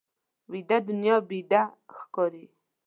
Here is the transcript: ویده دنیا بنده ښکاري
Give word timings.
ویده 0.51 0.77
دنیا 0.87 1.15
بنده 1.29 1.61
ښکاري 1.97 2.45